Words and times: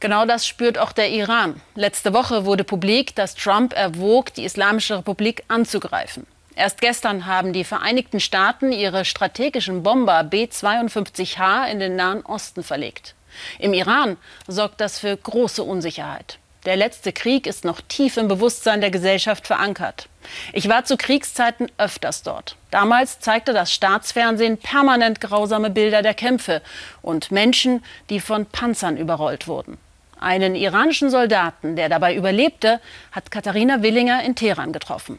Genau 0.00 0.24
das 0.24 0.46
spürt 0.46 0.78
auch 0.78 0.92
der 0.92 1.10
Iran. 1.10 1.60
Letzte 1.74 2.14
Woche 2.14 2.46
wurde 2.46 2.64
publik, 2.64 3.14
dass 3.14 3.34
Trump 3.34 3.74
erwog, 3.74 4.32
die 4.32 4.44
Islamische 4.44 4.96
Republik 4.96 5.44
anzugreifen. 5.48 6.26
Erst 6.56 6.80
gestern 6.80 7.26
haben 7.26 7.52
die 7.52 7.64
Vereinigten 7.64 8.18
Staaten 8.18 8.72
ihre 8.72 9.04
strategischen 9.04 9.82
Bomber 9.82 10.24
B-52H 10.24 11.70
in 11.70 11.80
den 11.80 11.96
Nahen 11.96 12.24
Osten 12.24 12.62
verlegt. 12.62 13.14
Im 13.58 13.74
Iran 13.74 14.16
sorgt 14.48 14.80
das 14.80 14.98
für 14.98 15.14
große 15.16 15.62
Unsicherheit. 15.62 16.38
Der 16.64 16.76
letzte 16.76 17.12
Krieg 17.12 17.46
ist 17.46 17.64
noch 17.64 17.80
tief 17.82 18.16
im 18.16 18.28
Bewusstsein 18.28 18.80
der 18.80 18.90
Gesellschaft 18.90 19.46
verankert. 19.46 20.08
Ich 20.52 20.68
war 20.68 20.84
zu 20.84 20.96
Kriegszeiten 20.96 21.70
öfters 21.78 22.22
dort. 22.22 22.56
Damals 22.70 23.20
zeigte 23.20 23.52
das 23.52 23.72
Staatsfernsehen 23.72 24.58
permanent 24.58 25.20
grausame 25.20 25.70
Bilder 25.70 26.02
der 26.02 26.14
Kämpfe 26.14 26.62
und 27.00 27.30
Menschen, 27.30 27.82
die 28.10 28.20
von 28.20 28.46
Panzern 28.46 28.96
überrollt 28.96 29.46
wurden. 29.46 29.78
Einen 30.22 30.54
iranischen 30.54 31.08
Soldaten, 31.08 31.76
der 31.76 31.88
dabei 31.88 32.14
überlebte, 32.14 32.78
hat 33.10 33.30
Katharina 33.30 33.82
Willinger 33.82 34.22
in 34.22 34.34
Teheran 34.34 34.70
getroffen. 34.70 35.18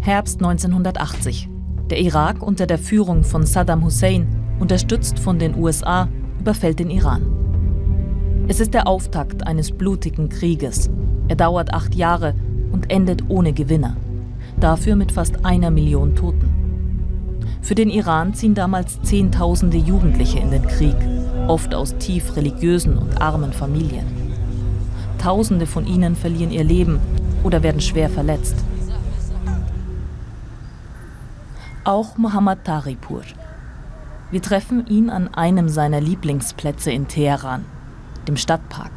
Herbst 0.00 0.36
1980. 0.36 1.48
Der 1.90 1.98
Irak 1.98 2.40
unter 2.40 2.68
der 2.68 2.78
Führung 2.78 3.24
von 3.24 3.44
Saddam 3.44 3.84
Hussein, 3.84 4.28
unterstützt 4.60 5.18
von 5.18 5.40
den 5.40 5.56
USA, 5.56 6.08
überfällt 6.38 6.78
den 6.78 6.90
Iran. 6.90 8.46
Es 8.46 8.60
ist 8.60 8.74
der 8.74 8.86
Auftakt 8.86 9.44
eines 9.48 9.72
blutigen 9.72 10.28
Krieges. 10.28 10.88
Er 11.26 11.34
dauert 11.34 11.74
acht 11.74 11.96
Jahre 11.96 12.36
und 12.70 12.92
endet 12.92 13.24
ohne 13.28 13.52
Gewinner. 13.52 13.96
Dafür 14.60 14.94
mit 14.94 15.10
fast 15.10 15.44
einer 15.44 15.72
Million 15.72 16.14
Toten. 16.14 16.54
Für 17.60 17.74
den 17.74 17.90
Iran 17.90 18.34
ziehen 18.34 18.54
damals 18.54 19.02
Zehntausende 19.02 19.78
Jugendliche 19.78 20.38
in 20.38 20.52
den 20.52 20.66
Krieg, 20.66 20.96
oft 21.48 21.74
aus 21.74 21.96
tief 21.98 22.36
religiösen 22.36 22.96
und 22.98 23.20
armen 23.20 23.52
Familien. 23.52 24.06
Tausende 25.18 25.66
von 25.66 25.86
ihnen 25.86 26.14
verlieren 26.14 26.50
ihr 26.50 26.64
Leben 26.64 27.00
oder 27.42 27.62
werden 27.62 27.80
schwer 27.80 28.08
verletzt. 28.08 28.56
Auch 31.84 32.16
Mohammad 32.16 32.64
Taripur. 32.64 33.22
Wir 34.30 34.42
treffen 34.42 34.86
ihn 34.86 35.08
an 35.08 35.32
einem 35.34 35.68
seiner 35.68 36.00
Lieblingsplätze 36.00 36.90
in 36.90 37.08
Teheran, 37.08 37.64
dem 38.26 38.36
Stadtpark. 38.36 38.92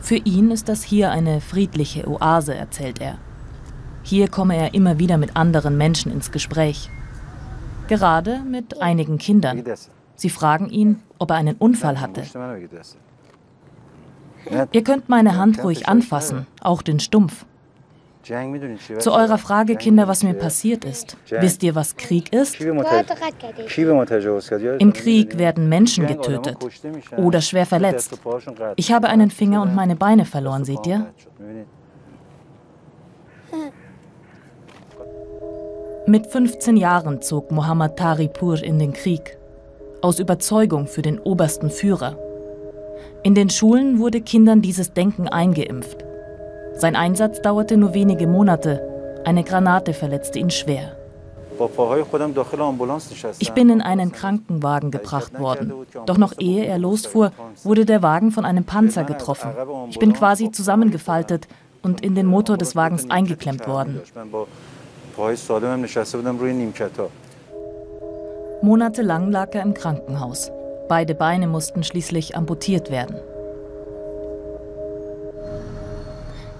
Für 0.00 0.16
ihn 0.16 0.52
ist 0.52 0.68
das 0.68 0.84
hier 0.84 1.10
eine 1.10 1.40
friedliche 1.40 2.08
Oase, 2.08 2.54
erzählt 2.54 3.00
er. 3.00 3.18
Hier 4.04 4.28
komme 4.28 4.56
er 4.56 4.72
immer 4.72 5.00
wieder 5.00 5.18
mit 5.18 5.34
anderen 5.34 5.76
Menschen 5.76 6.12
ins 6.12 6.30
Gespräch. 6.30 6.90
Gerade 7.88 8.38
mit 8.48 8.80
einigen 8.80 9.18
Kindern. 9.18 9.64
Sie 10.16 10.30
fragen 10.30 10.70
ihn, 10.70 11.02
ob 11.18 11.30
er 11.30 11.36
einen 11.36 11.56
Unfall 11.56 12.00
hatte. 12.00 12.22
Ihr 14.72 14.84
könnt 14.84 15.08
meine 15.08 15.36
Hand 15.36 15.62
ruhig 15.62 15.88
anfassen, 15.88 16.46
auch 16.60 16.82
den 16.82 17.00
Stumpf. 17.00 17.46
Zu 18.98 19.12
eurer 19.12 19.38
Frage, 19.38 19.76
Kinder, 19.76 20.08
was 20.08 20.24
mir 20.24 20.34
passiert 20.34 20.84
ist. 20.84 21.16
Wisst 21.30 21.62
ihr, 21.62 21.76
was 21.76 21.96
Krieg 21.96 22.32
ist? 22.32 22.60
Im 22.60 22.82
Krieg 24.92 25.38
werden 25.38 25.68
Menschen 25.68 26.08
getötet 26.08 26.56
oder 27.16 27.40
schwer 27.40 27.66
verletzt. 27.66 28.18
Ich 28.74 28.90
habe 28.90 29.06
einen 29.08 29.30
Finger 29.30 29.62
und 29.62 29.76
meine 29.76 29.94
Beine 29.94 30.24
verloren, 30.24 30.64
seht 30.64 30.84
ihr? 30.86 31.06
Mit 36.08 36.26
15 36.26 36.76
Jahren 36.76 37.22
zog 37.22 37.52
Mohammad 37.52 37.96
Taripur 37.96 38.62
in 38.62 38.78
den 38.78 38.92
Krieg. 38.92 39.38
Aus 40.02 40.18
Überzeugung 40.18 40.86
für 40.86 41.02
den 41.02 41.18
obersten 41.18 41.70
Führer. 41.70 42.18
In 43.22 43.34
den 43.34 43.50
Schulen 43.50 43.98
wurde 43.98 44.20
Kindern 44.20 44.60
dieses 44.60 44.92
Denken 44.92 45.28
eingeimpft. 45.28 46.04
Sein 46.74 46.96
Einsatz 46.96 47.40
dauerte 47.40 47.76
nur 47.76 47.94
wenige 47.94 48.26
Monate. 48.26 48.82
Eine 49.24 49.42
Granate 49.42 49.94
verletzte 49.94 50.38
ihn 50.38 50.50
schwer. 50.50 50.96
Ich 53.38 53.52
bin 53.52 53.70
in 53.70 53.80
einen 53.80 54.12
Krankenwagen 54.12 54.90
gebracht 54.90 55.38
worden. 55.38 55.72
Doch 56.04 56.18
noch 56.18 56.34
ehe 56.38 56.66
er 56.66 56.78
losfuhr, 56.78 57.32
wurde 57.64 57.86
der 57.86 58.02
Wagen 58.02 58.30
von 58.30 58.44
einem 58.44 58.64
Panzer 58.64 59.04
getroffen. 59.04 59.50
Ich 59.88 59.98
bin 59.98 60.12
quasi 60.12 60.50
zusammengefaltet 60.50 61.48
und 61.82 62.02
in 62.02 62.14
den 62.14 62.26
Motor 62.26 62.58
des 62.58 62.76
Wagens 62.76 63.10
eingeklemmt 63.10 63.66
worden. 63.66 64.02
Monatelang 68.66 69.30
lag 69.30 69.54
er 69.54 69.62
im 69.62 69.74
Krankenhaus. 69.74 70.50
Beide 70.88 71.14
Beine 71.14 71.46
mussten 71.46 71.84
schließlich 71.84 72.36
amputiert 72.36 72.90
werden. 72.90 73.14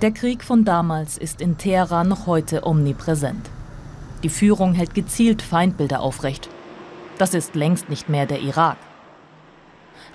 Der 0.03 0.13
Krieg 0.13 0.45
von 0.45 0.65
damals 0.65 1.19
ist 1.19 1.41
in 1.41 1.59
Teheran 1.59 2.07
noch 2.07 2.29
heute 2.29 2.65
omnipräsent. 2.65 3.51
Die 4.23 4.29
Führung 4.29 4.73
hält 4.73 4.95
gezielt 4.95 5.43
Feindbilder 5.43 5.99
aufrecht. 5.99 6.49
Das 7.19 7.35
ist 7.35 7.57
längst 7.57 7.89
nicht 7.89 8.09
mehr 8.09 8.27
der 8.27 8.41
Irak. 8.41 8.77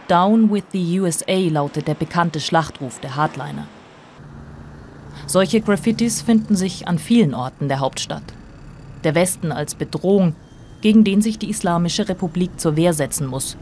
Down 0.07 0.49
with 0.49 0.63
the 0.71 1.01
USA 1.01 1.49
lautet 1.49 1.89
der 1.89 1.95
bekannte 1.95 2.39
Schlachtruf 2.39 3.01
der 3.01 3.17
Hardliner. 3.17 3.67
Solche 5.27 5.59
Graffitis 5.59 6.21
finden 6.21 6.55
sich 6.55 6.87
an 6.87 6.99
vielen 6.99 7.33
Orten 7.33 7.67
der 7.67 7.81
Hauptstadt. 7.81 8.23
Der 9.03 9.13
Westen 9.13 9.51
als 9.51 9.75
Bedrohung, 9.75 10.35
gegen 10.81 11.03
den 11.03 11.21
sich 11.21 11.39
die 11.39 11.49
Islamische 11.49 12.09
Republik 12.09 12.59
zur 12.59 12.75
Wehr 12.75 12.93
setzen 12.93 13.27
muss. 13.27 13.57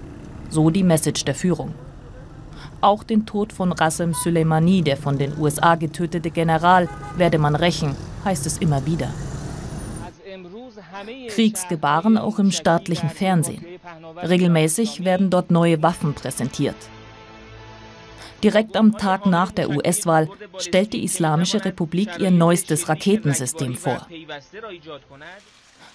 So 0.50 0.70
die 0.70 0.84
Message 0.84 1.26
der 1.26 1.36
Führung. 1.36 1.74
Auch 2.82 3.04
den 3.04 3.26
Tod 3.26 3.52
von 3.52 3.76
Qasem 3.76 4.14
Soleimani, 4.14 4.82
der 4.82 4.98
von 4.98 5.18
den 5.18 5.38
USA 5.38 5.76
getötete 5.76 6.32
General, 6.32 6.88
werde 7.18 7.38
man 7.38 7.56
rächen, 7.56 7.96
heißt 8.24 8.46
es 8.46 8.58
immer 8.58 8.86
wieder. 8.86 9.10
Kriegsgebaren 11.30 12.18
auch 12.18 12.40
im 12.40 12.52
staatlichen 12.52 13.10
Fernsehen. 13.10 13.66
Regelmäßig 14.24 15.04
werden 15.04 15.30
dort 15.30 15.52
neue 15.52 15.82
Waffen 15.84 16.14
präsentiert. 16.14 16.76
Direkt 18.44 18.78
am 18.78 18.98
Tag 18.98 19.26
nach 19.26 19.52
der 19.52 19.70
US-Wahl 19.70 20.30
stellt 20.58 20.94
die 20.94 21.04
Islamische 21.04 21.64
Republik 21.66 22.20
ihr 22.20 22.32
neuestes 22.32 22.88
Raketensystem 22.88 23.76
vor. 23.76 24.08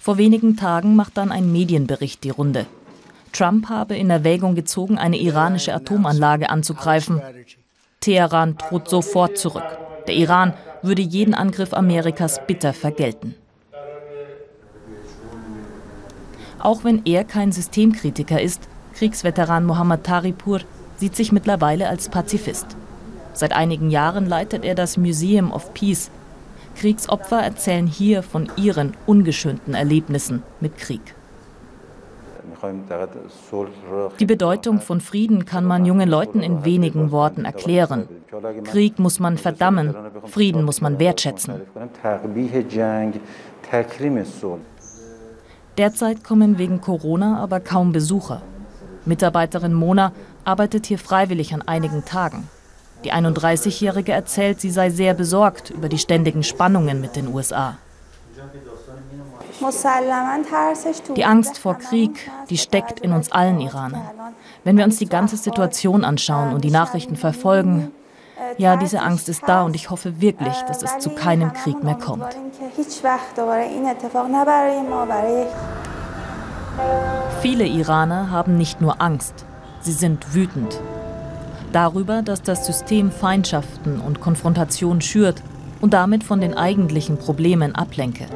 Vor 0.05 0.19
wenigen 0.19 0.55
Tagen 0.59 0.97
macht 0.97 1.17
dann 1.17 1.33
ein 1.33 1.51
Medienbericht 1.51 2.25
die 2.25 2.29
Runde. 2.29 2.67
Trump 3.33 3.71
habe 3.71 3.97
in 3.97 4.11
Erwägung 4.11 4.55
gezogen, 4.55 4.99
eine 4.99 5.17
iranische 5.19 5.73
Atomanlage 5.73 6.51
anzugreifen. 6.51 7.23
Teheran 8.01 8.59
droht 8.59 8.91
sofort 8.91 9.39
zurück. 9.39 9.65
Der 10.07 10.15
Iran 10.15 10.53
würde 10.83 11.01
jeden 11.01 11.33
Angriff 11.33 11.73
Amerikas 11.73 12.39
bitter 12.47 12.75
vergelten. 12.75 13.35
Auch 16.59 16.85
wenn 16.85 17.01
er 17.07 17.25
kein 17.25 17.51
Systemkritiker 17.51 18.43
ist, 18.43 18.69
Kriegsveteran 18.93 19.65
Mohammad 19.65 20.05
Taripur 20.05 20.61
sieht 20.99 21.17
sich 21.17 21.33
mittlerweile 21.33 21.89
als 21.89 22.11
Pazifist. 22.11 22.77
Seit 23.33 23.55
einigen 23.55 23.89
Jahren 23.89 24.27
leitet 24.27 24.67
er 24.67 24.75
das 24.75 24.99
Museum 24.99 25.51
of 25.51 25.73
Peace. 25.73 26.11
Kriegsopfer 26.77 27.41
erzählen 27.43 27.87
hier 27.87 28.23
von 28.23 28.51
ihren 28.57 28.95
ungeschönten 29.07 29.75
Erlebnissen 29.75 30.43
mit 30.61 30.77
Krieg. 30.77 31.15
Die 34.19 34.27
Bedeutung 34.27 34.81
von 34.81 35.01
Frieden 35.01 35.45
kann 35.45 35.65
man 35.65 35.85
jungen 35.85 36.09
Leuten 36.09 36.41
in 36.41 36.65
wenigen 36.65 37.11
Worten 37.11 37.45
erklären. 37.45 38.09
Krieg 38.65 38.99
muss 38.99 39.21
man 39.21 39.37
verdammen, 39.37 39.95
Frieden 40.27 40.65
muss 40.65 40.81
man 40.81 40.99
wertschätzen. 40.99 41.61
Derzeit 45.77 46.25
kommen 46.25 46.59
wegen 46.59 46.81
Corona 46.81 47.39
aber 47.39 47.61
kaum 47.61 47.93
Besucher. 47.93 48.43
Mitarbeiterin 49.05 49.75
Mona 49.75 50.13
arbeitet 50.45 50.87
hier 50.87 50.99
freiwillig 50.99 51.53
an 51.53 51.63
einigen 51.63 52.05
Tagen. 52.05 52.49
Die 53.05 53.13
31-Jährige 53.13 54.13
erzählt, 54.13 54.61
sie 54.61 54.71
sei 54.71 54.89
sehr 54.89 55.13
besorgt 55.13 55.71
über 55.71 55.91
die 55.91 55.99
ständigen 55.99 56.43
Spannungen 56.43 57.01
mit 57.03 57.17
den 57.17 57.33
USA. 57.33 57.77
Die 61.17 61.25
Angst 61.25 61.59
vor 61.59 61.79
Krieg, 61.79 62.31
die 62.51 62.59
steckt 62.59 63.01
in 63.01 63.13
uns 63.13 63.31
allen 63.31 63.61
Iranern. 63.61 64.09
Wenn 64.65 64.77
wir 64.77 64.85
uns 64.85 64.99
die 64.99 65.09
ganze 65.09 65.37
Situation 65.37 66.05
anschauen 66.05 66.55
und 66.55 66.65
die 66.65 66.71
Nachrichten 66.71 67.17
verfolgen, 67.17 67.93
ja, 68.57 68.77
diese 68.77 69.01
Angst 69.01 69.29
ist 69.29 69.43
da 69.47 69.63
und 69.63 69.77
ich 69.77 69.91
hoffe 69.91 70.21
wirklich, 70.21 70.57
dass 70.63 70.83
es 70.83 70.99
zu 70.99 71.11
keinem 71.11 71.53
Krieg 71.53 71.83
mehr 71.85 71.95
kommt. 71.95 72.37
Viele 77.43 77.67
Iraner 77.67 78.31
haben 78.31 78.57
nicht 78.57 78.81
nur 78.81 79.01
Angst, 79.01 79.45
sie 79.81 79.93
sind 79.93 80.35
wütend. 80.35 80.81
Darüber, 81.75 82.23
dass 82.23 82.41
das 82.41 82.65
System 82.65 83.11
Feindschaften 83.11 84.01
und 84.01 84.23
Konfrontation 84.23 85.03
schürt 85.03 85.43
und 85.83 85.93
damit 85.93 86.25
von 86.25 86.41
den 86.41 86.55
eigentlichen 86.55 87.19
Problemen 87.19 87.75
ablenke 87.75 88.27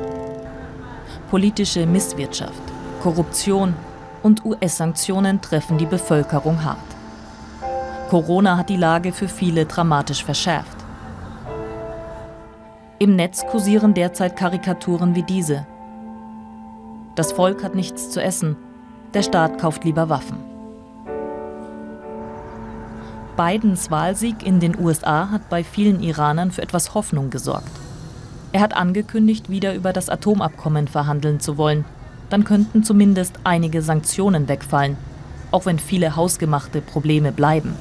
politische 1.30 1.86
Misswirtschaft, 1.86 2.62
Korruption, 3.02 3.74
Und 4.20 4.44
US-Sanktionen 4.44 5.40
treffen 5.40 5.78
die 5.78 5.86
Bevölkerung 5.86 6.64
hart. 6.64 6.78
Corona 8.10 8.56
hat 8.56 8.68
die 8.68 8.76
Lage 8.76 9.12
für 9.12 9.28
viele 9.28 9.64
dramatisch 9.64 10.24
verschärft. 10.24 10.76
Im 12.98 13.14
Netz 13.14 13.46
kursieren 13.46 13.94
derzeit 13.94 14.34
Karikaturen 14.34 15.14
wie 15.14 15.22
diese. 15.22 15.66
Das 17.14 17.30
Volk 17.30 17.62
hat 17.62 17.76
nichts 17.76 18.10
zu 18.10 18.20
essen, 18.20 18.56
der 19.14 19.22
Staat 19.22 19.58
kauft 19.58 19.84
lieber 19.84 20.08
Waffen. 20.08 20.57
Bidens 23.38 23.88
Wahlsieg 23.88 24.44
in 24.44 24.58
den 24.58 24.76
USA 24.76 25.30
hat 25.30 25.48
bei 25.48 25.62
vielen 25.62 26.02
Iranern 26.02 26.50
für 26.50 26.60
etwas 26.60 26.94
Hoffnung 26.94 27.30
gesorgt. 27.30 27.70
Er 28.50 28.60
hat 28.60 28.74
angekündigt, 28.74 29.48
wieder 29.48 29.76
über 29.76 29.92
das 29.92 30.08
Atomabkommen 30.08 30.88
verhandeln 30.88 31.38
zu 31.38 31.56
wollen. 31.56 31.84
Dann 32.30 32.42
könnten 32.42 32.82
zumindest 32.82 33.38
einige 33.44 33.80
Sanktionen 33.80 34.48
wegfallen, 34.48 34.96
auch 35.52 35.66
wenn 35.66 35.78
viele 35.78 36.16
hausgemachte 36.16 36.80
Probleme 36.80 37.30
bleiben. 37.30 37.76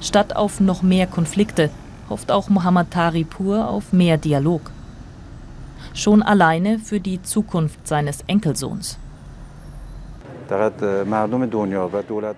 Statt 0.00 0.34
auf 0.34 0.58
noch 0.58 0.82
mehr 0.82 1.06
Konflikte 1.06 1.70
hofft 2.10 2.32
auch 2.32 2.48
Mohammad 2.48 2.90
Taripur 2.90 3.68
auf 3.68 3.92
mehr 3.92 4.18
Dialog. 4.18 4.72
Schon 5.94 6.20
alleine 6.24 6.80
für 6.80 6.98
die 6.98 7.22
Zukunft 7.22 7.86
seines 7.86 8.22
Enkelsohns. 8.26 8.98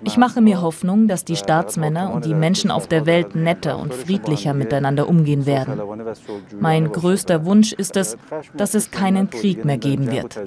Ich 0.04 0.16
mache 0.16 0.40
mir 0.40 0.62
Hoffnung, 0.62 1.08
dass 1.08 1.24
die 1.24 1.36
Staatsmänner 1.36 2.12
und 2.12 2.24
die 2.24 2.34
Menschen 2.34 2.70
auf 2.70 2.86
der 2.86 3.06
Welt 3.06 3.34
netter 3.34 3.78
und 3.78 3.94
friedlicher 3.94 4.54
miteinander 4.54 5.08
umgehen 5.08 5.46
werden. 5.46 5.80
Mein 6.58 6.90
größter 6.90 7.44
Wunsch 7.44 7.72
ist 7.72 7.96
es, 7.96 8.16
dass 8.56 8.74
es 8.74 8.90
keinen 8.90 9.30
Krieg 9.30 9.64
mehr 9.64 9.78
geben 9.78 10.10
wird. 10.10 10.38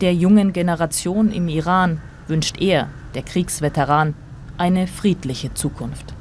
Der 0.00 0.14
jungen 0.14 0.52
Generation 0.52 1.30
im 1.30 1.48
Iran 1.48 2.00
wünscht 2.26 2.60
er, 2.60 2.88
der 3.14 3.22
Kriegsveteran, 3.22 4.14
eine 4.58 4.86
friedliche 4.86 5.54
Zukunft. 5.54 6.14